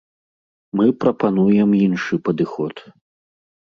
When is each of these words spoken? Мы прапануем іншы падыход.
Мы 0.79 0.85
прапануем 1.05 1.79
іншы 1.85 2.15
падыход. 2.29 2.75